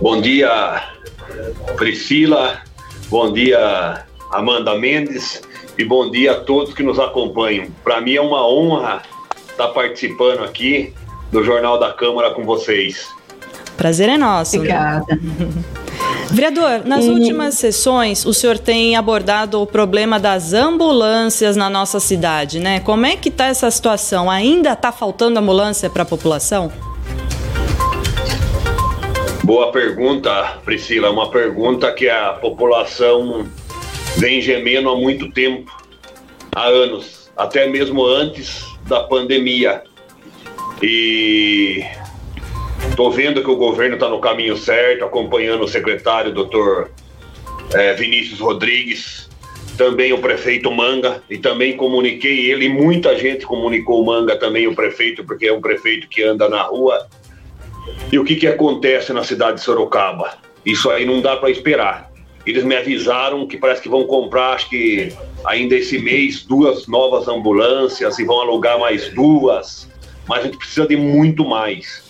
Bom 0.00 0.20
dia, 0.20 0.82
Priscila. 1.76 2.62
Bom 3.08 3.32
dia, 3.32 4.04
Amanda 4.30 4.76
Mendes. 4.76 5.42
E 5.76 5.84
bom 5.84 6.10
dia 6.10 6.32
a 6.32 6.40
todos 6.40 6.74
que 6.74 6.82
nos 6.82 6.98
acompanham. 6.98 7.68
Para 7.84 8.00
mim 8.00 8.14
é 8.14 8.20
uma 8.20 8.46
honra 8.48 9.02
estar 9.48 9.68
participando 9.68 10.42
aqui 10.42 10.92
do 11.30 11.44
Jornal 11.44 11.78
da 11.78 11.92
Câmara 11.92 12.32
com 12.32 12.44
vocês. 12.44 13.08
Prazer 13.76 14.08
é 14.08 14.18
nosso. 14.18 14.56
Obrigada. 14.56 15.06
Vereador, 16.30 16.84
nas 16.84 17.04
e... 17.04 17.08
últimas 17.08 17.54
sessões 17.54 18.26
o 18.26 18.34
senhor 18.34 18.58
tem 18.58 18.96
abordado 18.96 19.62
o 19.62 19.66
problema 19.66 20.18
das 20.18 20.52
ambulâncias 20.52 21.56
na 21.56 21.70
nossa 21.70 22.00
cidade, 22.00 22.58
né? 22.58 22.80
Como 22.80 23.06
é 23.06 23.16
que 23.16 23.28
está 23.28 23.46
essa 23.46 23.70
situação? 23.70 24.30
Ainda 24.30 24.72
está 24.72 24.92
faltando 24.92 25.38
ambulância 25.38 25.88
para 25.88 26.02
a 26.02 26.06
população? 26.06 26.70
Boa 29.48 29.72
pergunta, 29.72 30.58
Priscila. 30.62 31.08
Uma 31.10 31.30
pergunta 31.30 31.90
que 31.90 32.06
a 32.06 32.34
população 32.34 33.48
vem 34.18 34.42
gemendo 34.42 34.90
há 34.90 34.94
muito 34.94 35.32
tempo, 35.32 35.74
há 36.54 36.66
anos, 36.66 37.30
até 37.34 37.66
mesmo 37.66 38.04
antes 38.04 38.62
da 38.86 39.04
pandemia. 39.04 39.82
E 40.82 41.82
estou 42.90 43.10
vendo 43.10 43.42
que 43.42 43.48
o 43.48 43.56
governo 43.56 43.94
está 43.94 44.06
no 44.10 44.20
caminho 44.20 44.54
certo, 44.54 45.06
acompanhando 45.06 45.64
o 45.64 45.68
secretário, 45.68 46.30
doutor 46.30 46.90
é, 47.72 47.94
Vinícius 47.94 48.40
Rodrigues, 48.40 49.30
também 49.78 50.12
o 50.12 50.18
prefeito 50.18 50.70
Manga, 50.70 51.22
e 51.30 51.38
também 51.38 51.74
comuniquei 51.74 52.50
ele, 52.50 52.68
muita 52.68 53.16
gente 53.16 53.46
comunicou 53.46 54.02
o 54.02 54.04
Manga 54.04 54.36
também, 54.36 54.66
o 54.66 54.74
prefeito, 54.74 55.24
porque 55.24 55.46
é 55.46 55.52
um 55.54 55.62
prefeito 55.62 56.06
que 56.06 56.22
anda 56.22 56.50
na 56.50 56.60
rua 56.60 57.08
e 58.10 58.18
o 58.18 58.24
que, 58.24 58.36
que 58.36 58.46
acontece 58.46 59.12
na 59.12 59.22
cidade 59.22 59.58
de 59.58 59.62
Sorocaba? 59.62 60.38
Isso 60.64 60.90
aí 60.90 61.04
não 61.04 61.20
dá 61.20 61.36
para 61.36 61.50
esperar. 61.50 62.10
Eles 62.46 62.64
me 62.64 62.76
avisaram 62.76 63.46
que 63.46 63.56
parece 63.56 63.82
que 63.82 63.88
vão 63.88 64.04
comprar, 64.04 64.54
acho 64.54 64.70
que 64.70 65.12
ainda 65.44 65.74
esse 65.74 65.98
mês, 65.98 66.44
duas 66.44 66.86
novas 66.86 67.28
ambulâncias 67.28 68.18
e 68.18 68.24
vão 68.24 68.40
alugar 68.40 68.78
mais 68.78 69.12
duas. 69.12 69.88
Mas 70.26 70.40
a 70.40 70.42
gente 70.44 70.56
precisa 70.56 70.86
de 70.86 70.96
muito 70.96 71.44
mais. 71.44 72.02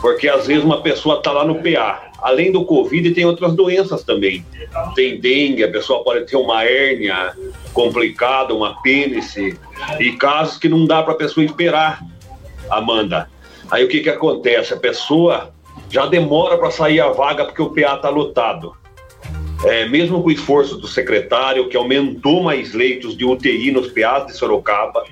Porque 0.00 0.28
às 0.28 0.46
vezes 0.46 0.64
uma 0.64 0.82
pessoa 0.82 1.18
está 1.18 1.32
lá 1.32 1.44
no 1.44 1.56
PA. 1.56 2.10
Além 2.20 2.52
do 2.52 2.64
Covid, 2.64 3.10
tem 3.12 3.24
outras 3.24 3.54
doenças 3.54 4.04
também. 4.04 4.44
Tem 4.94 5.18
dengue, 5.18 5.64
a 5.64 5.70
pessoa 5.70 6.04
pode 6.04 6.26
ter 6.26 6.36
uma 6.36 6.64
hérnia 6.64 7.36
complicada, 7.72 8.54
uma 8.54 8.80
pênice. 8.82 9.58
E 9.98 10.12
casos 10.12 10.58
que 10.58 10.68
não 10.68 10.86
dá 10.86 11.02
para 11.02 11.14
a 11.14 11.16
pessoa 11.16 11.44
esperar, 11.44 12.02
Amanda. 12.70 13.28
Aí 13.72 13.82
o 13.82 13.88
que, 13.88 14.00
que 14.00 14.10
acontece? 14.10 14.74
A 14.74 14.76
pessoa 14.76 15.50
já 15.88 16.04
demora 16.04 16.58
para 16.58 16.70
sair 16.70 17.00
a 17.00 17.08
vaga 17.08 17.46
porque 17.46 17.62
o 17.62 17.70
PA 17.70 17.94
está 17.94 18.10
lotado. 18.10 18.76
É, 19.64 19.88
mesmo 19.88 20.22
com 20.22 20.28
o 20.28 20.30
esforço 20.30 20.76
do 20.76 20.86
secretário, 20.86 21.66
que 21.70 21.76
aumentou 21.76 22.42
mais 22.42 22.74
leitos 22.74 23.16
de 23.16 23.24
UTI 23.24 23.70
nos 23.70 23.88
PAs 23.88 24.26
de 24.26 24.36
Sorocaba, 24.36 25.04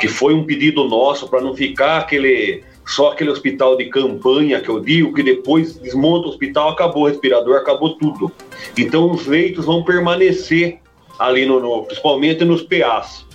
que 0.00 0.08
foi 0.08 0.32
um 0.32 0.44
pedido 0.44 0.88
nosso 0.88 1.28
para 1.28 1.42
não 1.42 1.54
ficar 1.54 1.98
aquele 1.98 2.64
só 2.86 3.12
aquele 3.12 3.28
hospital 3.28 3.76
de 3.76 3.90
campanha 3.90 4.62
que 4.62 4.70
eu 4.70 4.80
digo, 4.80 5.12
que 5.12 5.22
depois 5.22 5.76
desmonta 5.76 6.28
o 6.28 6.30
hospital, 6.30 6.70
acabou 6.70 7.02
o 7.02 7.06
respirador, 7.08 7.58
acabou 7.58 7.98
tudo. 7.98 8.32
Então 8.78 9.10
os 9.10 9.26
leitos 9.26 9.66
vão 9.66 9.84
permanecer 9.84 10.78
ali, 11.18 11.44
no, 11.44 11.60
no 11.60 11.84
principalmente 11.84 12.42
nos 12.42 12.62
PAs. 12.62 13.26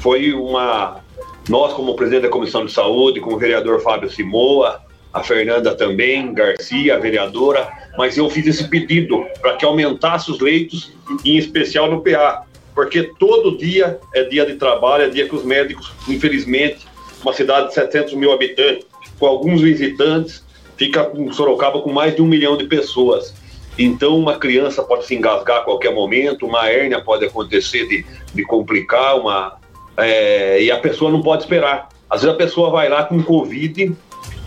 Foi 0.00 0.32
uma, 0.32 1.00
nós, 1.48 1.72
como 1.72 1.94
presidente 1.94 2.22
da 2.22 2.28
Comissão 2.28 2.64
de 2.64 2.72
Saúde, 2.72 3.20
como 3.20 3.38
vereador 3.38 3.80
Fábio 3.80 4.10
Simoa, 4.10 4.82
a 5.12 5.22
Fernanda 5.22 5.74
também, 5.74 6.34
Garcia, 6.34 6.96
a 6.96 6.98
vereadora, 6.98 7.68
mas 7.96 8.18
eu 8.18 8.28
fiz 8.28 8.46
esse 8.46 8.68
pedido 8.68 9.24
para 9.40 9.56
que 9.56 9.64
aumentasse 9.64 10.30
os 10.30 10.40
leitos, 10.40 10.92
em 11.24 11.38
especial 11.38 11.90
no 11.90 12.02
PA, 12.02 12.44
porque 12.74 13.04
todo 13.18 13.56
dia 13.56 13.98
é 14.14 14.24
dia 14.24 14.44
de 14.44 14.56
trabalho, 14.56 15.04
é 15.04 15.08
dia 15.08 15.26
que 15.26 15.34
os 15.34 15.44
médicos, 15.44 15.90
infelizmente, 16.08 16.86
uma 17.22 17.32
cidade 17.32 17.68
de 17.68 17.74
700 17.74 18.14
mil 18.14 18.32
habitantes, 18.32 18.84
com 19.18 19.26
alguns 19.26 19.62
visitantes, 19.62 20.44
fica 20.76 21.04
com 21.04 21.32
Sorocaba 21.32 21.80
com 21.80 21.90
mais 21.90 22.14
de 22.14 22.20
um 22.20 22.26
milhão 22.26 22.56
de 22.56 22.64
pessoas. 22.64 23.34
Então, 23.78 24.18
uma 24.18 24.38
criança 24.38 24.82
pode 24.82 25.06
se 25.06 25.14
engasgar 25.14 25.58
a 25.58 25.60
qualquer 25.60 25.94
momento, 25.94 26.46
uma 26.46 26.68
hérnia 26.68 27.00
pode 27.00 27.24
acontecer 27.24 27.86
de, 27.88 28.04
de 28.34 28.42
complicar, 28.44 29.18
uma, 29.18 29.58
é, 29.96 30.62
e 30.62 30.70
a 30.70 30.78
pessoa 30.78 31.10
não 31.10 31.22
pode 31.22 31.42
esperar. 31.42 31.88
Às 32.08 32.22
vezes 32.22 32.34
a 32.34 32.38
pessoa 32.38 32.70
vai 32.70 32.88
lá 32.88 33.04
com 33.04 33.22
Covid 33.22 33.94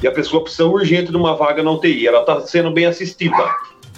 e 0.02 0.08
a 0.08 0.12
pessoa 0.12 0.44
precisa 0.44 0.66
urgente 0.66 1.12
de 1.12 1.18
uma 1.18 1.36
vaga 1.36 1.62
na 1.62 1.72
UTI. 1.72 2.08
Ela 2.08 2.22
está 2.22 2.40
sendo 2.42 2.72
bem 2.72 2.86
assistida 2.86 3.36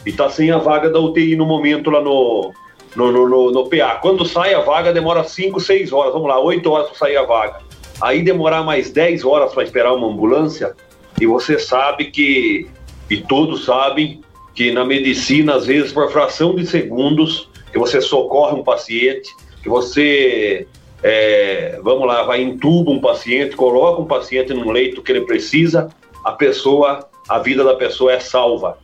e 0.05 0.09
está 0.09 0.29
sem 0.29 0.51
a 0.51 0.57
vaga 0.57 0.89
da 0.89 0.99
UTI 0.99 1.35
no 1.35 1.45
momento 1.45 1.89
lá 1.89 2.01
no, 2.01 2.51
no, 2.95 3.11
no, 3.11 3.29
no, 3.29 3.51
no 3.51 3.69
PA. 3.69 3.99
Quando 4.01 4.25
sai 4.25 4.53
a 4.53 4.61
vaga, 4.61 4.93
demora 4.93 5.23
5, 5.23 5.59
6 5.59 5.93
horas, 5.93 6.13
vamos 6.13 6.27
lá, 6.27 6.39
8 6.39 6.69
horas 6.69 6.87
para 6.87 6.97
sair 6.97 7.17
a 7.17 7.23
vaga. 7.23 7.59
Aí 8.01 8.23
demorar 8.23 8.63
mais 8.63 8.89
10 8.89 9.23
horas 9.23 9.53
para 9.53 9.63
esperar 9.63 9.93
uma 9.93 10.07
ambulância, 10.07 10.75
e 11.19 11.27
você 11.27 11.59
sabe 11.59 12.05
que, 12.05 12.67
e 13.09 13.17
todos 13.17 13.65
sabem, 13.65 14.21
que 14.55 14.71
na 14.71 14.83
medicina, 14.83 15.55
às 15.55 15.67
vezes, 15.67 15.93
por 15.93 16.11
fração 16.11 16.55
de 16.55 16.65
segundos, 16.65 17.47
que 17.71 17.77
você 17.77 18.01
socorre 18.01 18.59
um 18.59 18.63
paciente, 18.63 19.29
que 19.61 19.69
você 19.69 20.67
é, 21.03 21.79
vamos 21.83 22.07
lá, 22.07 22.23
vai 22.23 22.41
entuba 22.41 22.91
um 22.91 22.99
paciente, 22.99 23.55
coloca 23.55 24.01
um 24.01 24.05
paciente 24.05 24.53
num 24.53 24.71
leito 24.71 25.01
que 25.01 25.11
ele 25.11 25.21
precisa, 25.21 25.89
a 26.23 26.31
pessoa, 26.31 27.09
a 27.27 27.39
vida 27.39 27.63
da 27.63 27.75
pessoa 27.75 28.13
é 28.13 28.19
salva. 28.19 28.77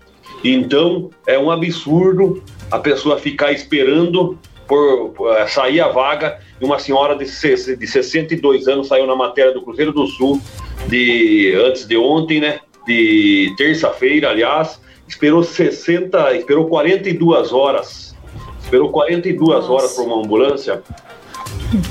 Então, 0.43 1.09
é 1.25 1.37
um 1.37 1.51
absurdo 1.51 2.43
a 2.71 2.79
pessoa 2.79 3.17
ficar 3.17 3.51
esperando 3.51 4.37
por, 4.67 5.09
por 5.11 5.35
é, 5.35 5.47
sair 5.47 5.79
a 5.79 5.87
vaga. 5.87 6.39
Uma 6.61 6.79
senhora 6.79 7.15
de, 7.15 7.25
de 7.25 7.87
62 7.87 8.67
anos 8.67 8.87
saiu 8.87 9.07
na 9.07 9.15
matéria 9.15 9.53
do 9.53 9.61
Cruzeiro 9.61 9.91
do 9.91 10.05
Sul 10.07 10.41
de 10.87 11.55
antes 11.65 11.87
de 11.87 11.97
ontem, 11.97 12.39
né? 12.39 12.59
De 12.85 13.53
terça-feira, 13.57 14.29
aliás, 14.29 14.81
esperou 15.07 15.43
60, 15.43 16.35
esperou 16.35 16.67
42 16.67 17.51
horas. 17.51 18.15
Esperou 18.59 18.89
42 18.89 19.49
Nossa. 19.49 19.71
horas 19.71 19.93
por 19.93 20.05
uma 20.05 20.19
ambulância 20.19 20.83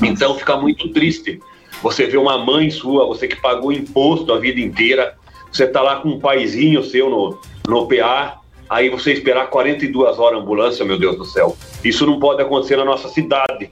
então 0.03 0.35
fica 0.37 0.57
muito 0.57 0.89
triste. 0.89 1.39
Você 1.81 2.05
vê 2.07 2.17
uma 2.17 2.37
mãe 2.37 2.69
sua, 2.69 3.05
você 3.05 3.27
que 3.27 3.35
pagou 3.35 3.71
imposto 3.71 4.33
a 4.33 4.39
vida 4.39 4.59
inteira, 4.59 5.15
você 5.51 5.67
tá 5.67 5.81
lá 5.81 5.97
com 5.97 6.09
um 6.09 6.19
paizinho 6.19 6.83
seu 6.83 7.09
no, 7.09 7.39
no 7.67 7.87
PA, 7.87 8.39
aí 8.69 8.89
você 8.89 9.13
esperar 9.13 9.49
42 9.49 10.19
horas 10.19 10.41
ambulância, 10.41 10.85
meu 10.85 10.97
Deus 10.97 11.17
do 11.17 11.25
céu. 11.25 11.55
Isso 11.83 12.05
não 12.05 12.19
pode 12.19 12.41
acontecer 12.41 12.77
na 12.77 12.85
nossa 12.85 13.07
cidade. 13.09 13.71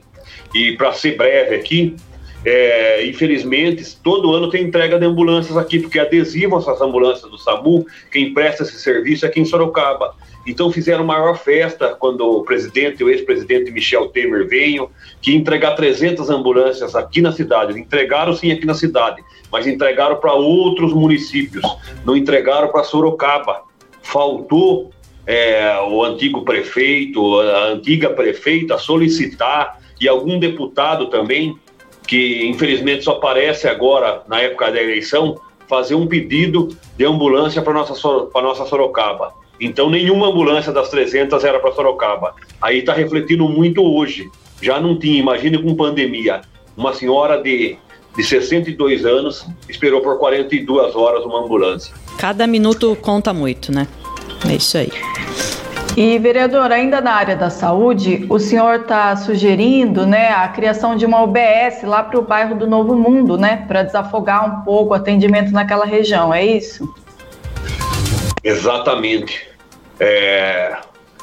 E 0.54 0.72
para 0.72 0.92
ser 0.92 1.16
breve 1.16 1.54
aqui, 1.54 1.96
é, 2.48 3.04
infelizmente, 3.04 3.96
todo 4.04 4.32
ano 4.32 4.48
tem 4.48 4.62
entrega 4.62 5.00
de 5.00 5.04
ambulâncias 5.04 5.56
aqui, 5.56 5.80
porque 5.80 5.98
adesivam 5.98 6.60
essas 6.60 6.80
ambulâncias 6.80 7.28
do 7.28 7.36
SAMU, 7.36 7.84
quem 8.12 8.32
presta 8.32 8.62
esse 8.62 8.78
serviço 8.78 9.26
é 9.26 9.28
aqui 9.28 9.40
em 9.40 9.44
Sorocaba. 9.44 10.14
Então 10.46 10.70
fizeram 10.70 11.04
maior 11.04 11.36
festa 11.36 11.96
quando 11.98 12.20
o 12.20 12.44
presidente, 12.44 13.02
o 13.02 13.10
ex-presidente 13.10 13.72
Michel 13.72 14.06
Temer 14.10 14.46
veio, 14.46 14.88
que 15.20 15.34
entregar 15.34 15.72
300 15.72 16.30
ambulâncias 16.30 16.94
aqui 16.94 17.20
na 17.20 17.32
cidade. 17.32 17.76
Entregaram 17.76 18.32
sim 18.32 18.52
aqui 18.52 18.64
na 18.64 18.74
cidade, 18.74 19.20
mas 19.50 19.66
entregaram 19.66 20.14
para 20.14 20.32
outros 20.32 20.92
municípios, 20.92 21.64
não 22.04 22.16
entregaram 22.16 22.68
para 22.68 22.84
Sorocaba. 22.84 23.62
Faltou 24.02 24.92
é, 25.26 25.80
o 25.80 26.04
antigo 26.04 26.44
prefeito, 26.44 27.40
a 27.40 27.70
antiga 27.70 28.10
prefeita 28.10 28.78
solicitar 28.78 29.80
e 30.00 30.06
algum 30.06 30.38
deputado 30.38 31.06
também 31.06 31.58
que 32.06 32.46
infelizmente 32.46 33.04
só 33.04 33.12
aparece 33.12 33.68
agora 33.68 34.22
na 34.28 34.40
época 34.40 34.70
da 34.70 34.82
eleição, 34.82 35.40
fazer 35.68 35.94
um 35.94 36.06
pedido 36.06 36.76
de 36.96 37.04
ambulância 37.04 37.60
para 37.62 37.72
nossa 37.72 37.94
para 38.26 38.42
nossa 38.42 38.64
Sorocaba. 38.66 39.32
Então 39.60 39.90
nenhuma 39.90 40.28
ambulância 40.28 40.72
das 40.72 40.88
300 40.88 41.42
era 41.44 41.58
para 41.58 41.72
Sorocaba. 41.72 42.34
Aí 42.60 42.78
está 42.78 42.92
refletindo 42.92 43.48
muito 43.48 43.82
hoje. 43.82 44.30
Já 44.60 44.80
não 44.80 44.98
tinha, 44.98 45.18
imagine 45.18 45.58
com 45.58 45.74
pandemia. 45.74 46.42
Uma 46.76 46.92
senhora 46.92 47.42
de 47.42 47.78
de 48.16 48.24
62 48.24 49.04
anos 49.04 49.46
esperou 49.68 50.00
por 50.00 50.18
42 50.18 50.96
horas 50.96 51.24
uma 51.24 51.44
ambulância. 51.44 51.94
Cada 52.16 52.46
minuto 52.46 52.96
conta 53.02 53.32
muito, 53.32 53.70
né? 53.70 53.86
É 54.48 54.54
isso 54.54 54.78
aí. 54.78 54.90
E, 55.96 56.18
vereador, 56.18 56.70
ainda 56.70 57.00
na 57.00 57.12
área 57.12 57.34
da 57.34 57.48
saúde, 57.48 58.26
o 58.28 58.38
senhor 58.38 58.80
está 58.80 59.16
sugerindo 59.16 60.06
né, 60.06 60.28
a 60.28 60.46
criação 60.48 60.94
de 60.94 61.06
uma 61.06 61.22
UBS 61.22 61.82
lá 61.84 62.02
para 62.02 62.18
o 62.18 62.22
bairro 62.22 62.54
do 62.54 62.66
Novo 62.66 62.94
Mundo, 62.94 63.38
né? 63.38 63.64
Para 63.66 63.82
desafogar 63.82 64.44
um 64.44 64.62
pouco 64.62 64.92
o 64.92 64.94
atendimento 64.94 65.50
naquela 65.52 65.86
região, 65.86 66.34
é 66.34 66.44
isso? 66.44 66.94
Exatamente. 68.44 69.48
É, 69.98 70.76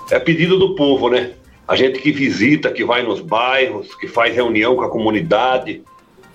é 0.09 0.17
pedido 0.17 0.57
do 0.57 0.73
povo, 0.73 1.07
né? 1.07 1.33
A 1.67 1.75
gente 1.75 1.99
que 1.99 2.11
visita, 2.11 2.71
que 2.71 2.83
vai 2.83 3.03
nos 3.03 3.21
bairros, 3.21 3.93
que 3.93 4.07
faz 4.07 4.33
reunião 4.33 4.75
com 4.75 4.81
a 4.81 4.89
comunidade, 4.89 5.83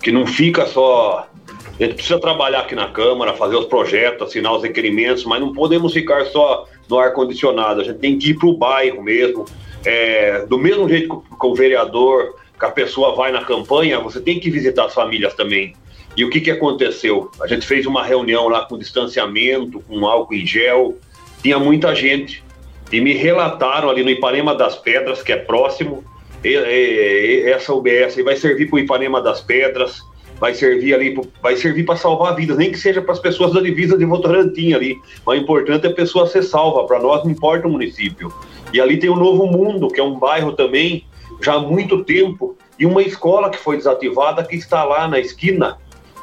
que 0.00 0.12
não 0.12 0.25
fica 0.25 0.64
só. 0.64 1.26
A 1.49 1.83
gente 1.83 1.97
precisa 1.97 2.21
trabalhar 2.21 2.61
aqui 2.61 2.76
na 2.76 2.88
Câmara, 2.88 3.35
fazer 3.35 3.57
os 3.57 3.66
projetos, 3.66 4.28
assinar 4.28 4.54
os 4.54 4.62
requerimentos, 4.62 5.25
mas 5.25 5.40
não 5.40 5.52
podemos 5.52 5.92
ficar 5.92 6.25
só 6.26 6.68
no 6.88 6.99
ar-condicionado, 6.99 7.80
a 7.80 7.85
gente 7.85 7.99
tem 7.99 8.18
que 8.18 8.30
ir 8.30 8.35
para 8.35 8.49
o 8.49 8.57
bairro 8.57 9.02
mesmo. 9.02 9.45
É, 9.85 10.45
do 10.47 10.59
mesmo 10.59 10.88
jeito 10.88 11.23
que 11.40 11.47
o 11.47 11.54
vereador, 11.54 12.37
que 12.59 12.64
a 12.64 12.71
pessoa 12.71 13.14
vai 13.14 13.30
na 13.30 13.45
campanha, 13.45 14.00
você 14.00 14.21
tem 14.21 14.40
que 14.40 14.50
visitar 14.50 14.87
as 14.87 14.95
famílias 14.95 15.35
também. 15.35 15.75
E 16.16 16.25
o 16.25 16.30
que, 16.30 16.40
que 16.40 16.50
aconteceu? 16.50 17.30
A 17.40 17.47
gente 17.47 17.66
fez 17.66 17.87
uma 17.87 18.04
reunião 18.04 18.49
lá 18.49 18.64
com 18.64 18.76
distanciamento, 18.76 19.80
com 19.80 20.04
álcool 20.04 20.35
em 20.35 20.45
gel, 20.45 20.97
tinha 21.42 21.59
muita 21.59 21.95
gente. 21.95 22.42
E 22.90 23.00
me 23.00 23.14
relataram 23.14 23.88
ali 23.88 24.02
no 24.02 24.11
Ipanema 24.11 24.54
das 24.54 24.76
Pedras, 24.76 25.23
que 25.23 25.30
é 25.30 25.37
próximo, 25.37 26.02
e, 26.42 26.49
e, 26.49 27.45
e, 27.45 27.50
essa 27.50 27.73
UBS 27.73 28.16
vai 28.25 28.37
servir 28.37 28.68
para 28.68 28.76
o 28.76 28.78
Ipanema 28.78 29.21
das 29.21 29.40
Pedras, 29.40 30.00
vai 30.40 30.54
servir 30.54 30.95
ali, 30.95 31.21
vai 31.42 31.57
servir 31.57 31.85
para 31.85 31.97
salvar 31.97 32.35
vidas, 32.35 32.57
nem 32.57 32.71
que 32.71 32.78
seja 32.78 33.02
para 33.02 33.12
as 33.12 33.18
pessoas 33.18 33.52
da 33.52 33.61
divisa 33.61 33.99
de 33.99 34.04
Votorantim 34.04 34.73
ali. 34.73 34.97
O 35.26 35.35
importante 35.35 35.87
é 35.87 35.90
a 35.90 35.95
pessoa 35.95 36.26
ser 36.26 36.42
salva, 36.42 36.87
para 36.87 37.00
nós 37.00 37.25
não 37.25 37.30
importa 37.30 37.66
o 37.66 37.71
município. 37.71 38.33
E 38.73 38.80
ali 38.80 38.99
tem 38.99 39.11
o 39.11 39.16
Novo 39.16 39.47
Mundo, 39.47 39.88
que 39.88 40.00
é 40.00 40.02
um 40.02 40.18
bairro 40.18 40.52
também, 40.52 41.04
já 41.42 41.54
há 41.54 41.61
muito 41.61 42.04
tempo, 42.04 42.57
e 42.78 42.87
uma 42.87 43.02
escola 43.02 43.50
que 43.50 43.59
foi 43.59 43.76
desativada 43.76 44.45
que 44.45 44.57
está 44.57 44.85
lá 44.85 45.09
na 45.09 45.18
esquina, 45.18 45.78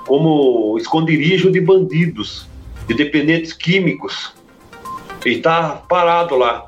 como 0.05 0.77
esconderijo 0.77 1.51
de 1.51 1.59
bandidos, 1.59 2.47
de 2.87 2.93
dependentes 2.93 3.51
químicos. 3.51 4.33
E 5.25 5.31
está 5.31 5.81
parado 5.89 6.35
lá. 6.35 6.67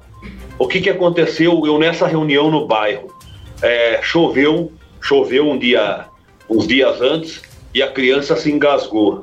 O 0.59 0.67
que, 0.67 0.81
que 0.81 0.89
aconteceu? 0.89 1.65
Eu 1.65 1.77
nessa 1.77 2.07
reunião 2.07 2.49
no 2.49 2.65
bairro, 2.65 3.15
é, 3.61 3.99
choveu, 4.01 4.71
choveu 4.99 5.47
um 5.47 5.57
dia 5.57 6.07
uns 6.49 6.67
dias 6.67 7.01
antes 7.01 7.41
e 7.73 7.81
a 7.81 7.91
criança 7.91 8.35
se 8.35 8.51
engasgou. 8.51 9.21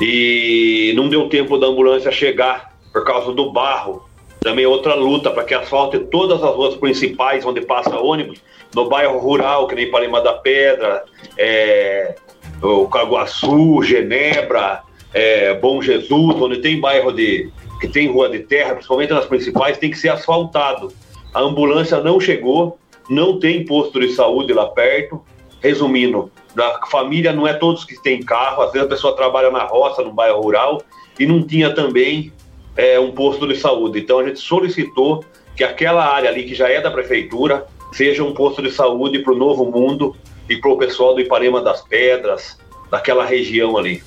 E 0.00 0.92
não 0.96 1.08
deu 1.08 1.28
tempo 1.28 1.58
da 1.58 1.66
ambulância 1.66 2.10
chegar 2.10 2.74
por 2.92 3.04
causa 3.04 3.32
do 3.32 3.52
barro. 3.52 4.08
Também 4.40 4.64
outra 4.64 4.94
luta 4.94 5.30
para 5.30 5.44
que 5.44 5.54
asfalte 5.54 5.98
todas 5.98 6.42
as 6.42 6.54
ruas 6.54 6.74
principais 6.76 7.44
onde 7.44 7.60
passa 7.60 7.98
ônibus, 7.98 8.40
no 8.74 8.88
bairro 8.88 9.18
rural, 9.18 9.66
que 9.66 9.74
nem 9.74 9.90
Palema 9.90 10.20
da 10.20 10.32
Pedra, 10.32 11.04
é, 11.36 12.14
o 12.62 12.86
Caguaçu, 12.86 13.82
Genebra, 13.82 14.82
é, 15.12 15.54
Bom 15.54 15.82
Jesus, 15.82 16.36
onde 16.40 16.58
tem 16.58 16.80
bairro 16.80 17.12
de 17.12 17.50
que 17.80 17.88
tem 17.88 18.08
rua 18.08 18.28
de 18.28 18.40
terra, 18.40 18.74
principalmente 18.74 19.12
nas 19.12 19.24
principais, 19.24 19.78
tem 19.78 19.90
que 19.90 19.98
ser 19.98 20.10
asfaltado. 20.10 20.92
A 21.32 21.40
ambulância 21.40 21.98
não 22.00 22.20
chegou, 22.20 22.78
não 23.08 23.40
tem 23.40 23.64
posto 23.64 23.98
de 23.98 24.10
saúde 24.12 24.52
lá 24.52 24.66
perto. 24.66 25.22
Resumindo, 25.62 26.30
da 26.54 26.80
família 26.86 27.32
não 27.32 27.46
é 27.46 27.52
todos 27.52 27.84
que 27.84 28.00
têm 28.02 28.22
carro, 28.22 28.62
às 28.62 28.72
vezes 28.72 28.86
a 28.86 28.90
pessoa 28.90 29.16
trabalha 29.16 29.50
na 29.50 29.64
roça, 29.64 30.02
no 30.02 30.12
bairro 30.12 30.40
rural, 30.40 30.82
e 31.18 31.26
não 31.26 31.42
tinha 31.42 31.74
também 31.74 32.32
é, 32.76 32.98
um 32.98 33.12
posto 33.12 33.46
de 33.46 33.56
saúde. 33.56 34.00
Então 34.00 34.18
a 34.18 34.24
gente 34.24 34.40
solicitou 34.40 35.24
que 35.56 35.64
aquela 35.64 36.04
área 36.04 36.30
ali, 36.30 36.44
que 36.44 36.54
já 36.54 36.68
é 36.68 36.80
da 36.80 36.90
prefeitura, 36.90 37.66
seja 37.92 38.24
um 38.24 38.32
posto 38.32 38.62
de 38.62 38.70
saúde 38.70 39.18
para 39.20 39.32
o 39.32 39.36
Novo 39.36 39.64
Mundo 39.70 40.16
e 40.48 40.56
para 40.56 40.70
o 40.70 40.78
pessoal 40.78 41.14
do 41.14 41.20
Ipanema 41.20 41.60
das 41.60 41.82
Pedras, 41.82 42.58
daquela 42.90 43.24
região 43.24 43.76
ali. 43.76 44.02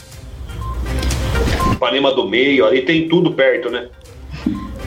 Ipanema 1.74 2.13
do 2.13 2.28
Meio, 2.28 2.65
ali 2.65 2.82
tem 2.82 3.08
tudo 3.08 3.32
perto, 3.32 3.70
né? 3.70 3.89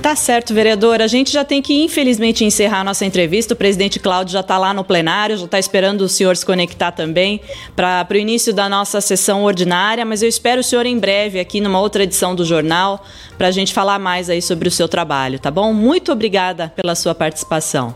Tá 0.07 0.15
certo, 0.15 0.55
vereador. 0.55 1.03
A 1.03 1.09
gente 1.09 1.33
já 1.33 1.45
tem 1.45 1.61
que, 1.61 1.83
infelizmente, 1.83 2.45
encerrar 2.45 2.85
nossa 2.85 3.05
entrevista. 3.05 3.55
O 3.55 3.57
presidente 3.57 3.99
Cláudio 3.99 4.35
já 4.35 4.39
está 4.39 4.57
lá 4.57 4.73
no 4.73 4.85
plenário, 4.85 5.37
já 5.37 5.47
está 5.47 5.59
esperando 5.59 6.03
o 6.03 6.09
senhor 6.09 6.37
se 6.37 6.47
conectar 6.47 6.93
também 6.93 7.41
para 7.75 8.07
o 8.09 8.15
início 8.15 8.55
da 8.55 8.69
nossa 8.69 9.01
sessão 9.01 9.43
ordinária. 9.43 10.05
Mas 10.05 10.23
eu 10.23 10.29
espero 10.29 10.61
o 10.61 10.63
senhor 10.63 10.87
em 10.87 10.97
breve 10.97 11.41
aqui 11.41 11.61
numa 11.61 11.81
outra 11.81 12.05
edição 12.05 12.37
do 12.37 12.45
jornal 12.45 13.05
para 13.37 13.49
a 13.49 13.51
gente 13.51 13.75
falar 13.75 13.99
mais 13.99 14.31
aí 14.31 14.41
sobre 14.41 14.69
o 14.69 14.71
seu 14.71 14.87
trabalho, 14.87 15.41
tá 15.41 15.51
bom? 15.51 15.73
Muito 15.73 16.13
obrigada 16.13 16.73
pela 16.77 16.95
sua 16.95 17.13
participação. 17.13 17.93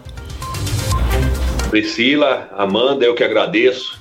Priscila, 1.70 2.50
Amanda, 2.56 3.04
eu 3.04 3.14
que 3.14 3.22
agradeço. 3.22 3.99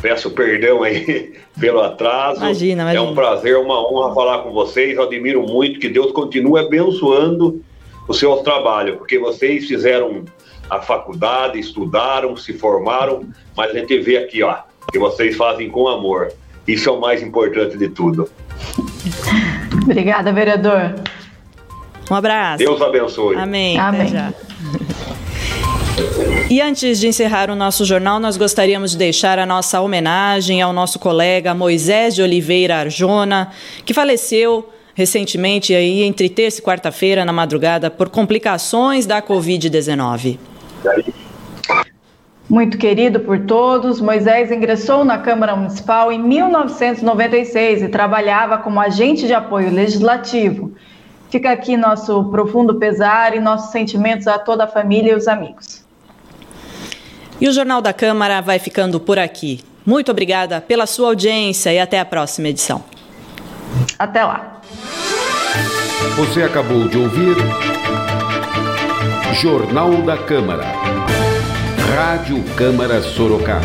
Peço 0.00 0.30
perdão 0.30 0.82
aí 0.82 1.34
pelo 1.58 1.80
atraso. 1.80 2.40
Imagina, 2.40 2.82
imagina. 2.82 3.04
É 3.04 3.10
um 3.10 3.14
prazer, 3.14 3.56
uma 3.56 3.80
honra 3.80 4.14
falar 4.14 4.38
com 4.38 4.52
vocês. 4.52 4.96
Eu 4.96 5.04
admiro 5.04 5.42
muito 5.42 5.80
que 5.80 5.88
Deus 5.88 6.12
continue 6.12 6.60
abençoando 6.60 7.62
o 8.06 8.14
seu 8.14 8.36
trabalho, 8.38 8.96
porque 8.96 9.18
vocês 9.18 9.66
fizeram 9.66 10.24
a 10.70 10.80
faculdade, 10.80 11.58
estudaram, 11.58 12.36
se 12.36 12.52
formaram, 12.52 13.28
mas 13.56 13.70
a 13.70 13.74
gente 13.78 13.98
vê 13.98 14.16
aqui, 14.16 14.42
ó, 14.42 14.56
que 14.90 14.98
vocês 14.98 15.36
fazem 15.36 15.68
com 15.68 15.88
amor. 15.88 16.32
Isso 16.66 16.88
é 16.88 16.92
o 16.92 17.00
mais 17.00 17.22
importante 17.22 17.76
de 17.76 17.88
tudo. 17.88 18.28
Obrigada, 19.82 20.32
vereador. 20.32 20.94
Um 22.10 22.14
abraço. 22.14 22.58
Deus 22.58 22.80
abençoe. 22.80 23.36
Amém. 23.36 23.78
Amém. 23.78 24.12
E 26.50 26.62
antes 26.62 26.98
de 26.98 27.06
encerrar 27.06 27.50
o 27.50 27.54
nosso 27.54 27.84
jornal, 27.84 28.18
nós 28.18 28.38
gostaríamos 28.38 28.92
de 28.92 28.96
deixar 28.96 29.38
a 29.38 29.44
nossa 29.44 29.82
homenagem 29.82 30.62
ao 30.62 30.72
nosso 30.72 30.98
colega 30.98 31.52
Moisés 31.52 32.14
de 32.14 32.22
Oliveira 32.22 32.78
Arjona, 32.78 33.50
que 33.84 33.92
faleceu 33.92 34.66
recentemente 34.94 35.74
aí 35.74 36.02
entre 36.02 36.30
terça 36.30 36.58
e 36.58 36.64
quarta-feira 36.64 37.22
na 37.22 37.34
madrugada 37.34 37.90
por 37.90 38.08
complicações 38.08 39.04
da 39.04 39.20
Covid-19. 39.20 40.38
Muito 42.48 42.78
querido 42.78 43.20
por 43.20 43.40
todos, 43.40 44.00
Moisés 44.00 44.50
ingressou 44.50 45.04
na 45.04 45.18
Câmara 45.18 45.54
Municipal 45.54 46.10
em 46.10 46.18
1996 46.18 47.82
e 47.82 47.88
trabalhava 47.88 48.56
como 48.56 48.80
agente 48.80 49.26
de 49.26 49.34
apoio 49.34 49.70
legislativo. 49.70 50.72
Fica 51.28 51.52
aqui 51.52 51.76
nosso 51.76 52.24
profundo 52.30 52.76
pesar 52.76 53.36
e 53.36 53.38
nossos 53.38 53.70
sentimentos 53.70 54.26
a 54.26 54.38
toda 54.38 54.64
a 54.64 54.66
família 54.66 55.12
e 55.12 55.14
os 55.14 55.28
amigos. 55.28 55.86
E 57.40 57.48
o 57.48 57.52
Jornal 57.52 57.80
da 57.80 57.92
Câmara 57.92 58.40
vai 58.40 58.58
ficando 58.58 58.98
por 58.98 59.18
aqui. 59.18 59.60
Muito 59.86 60.10
obrigada 60.10 60.60
pela 60.60 60.86
sua 60.86 61.08
audiência 61.08 61.72
e 61.72 61.78
até 61.78 62.00
a 62.00 62.04
próxima 62.04 62.48
edição. 62.48 62.84
Até 63.98 64.24
lá. 64.24 64.60
Você 66.16 66.42
acabou 66.42 66.88
de 66.88 66.98
ouvir 66.98 67.36
Jornal 69.40 70.02
da 70.02 70.16
Câmara. 70.18 70.64
Rádio 71.94 72.42
Câmara 72.56 73.00
Sorocaba. 73.02 73.64